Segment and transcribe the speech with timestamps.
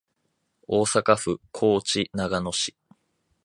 [0.67, 2.75] 大阪府河内長野市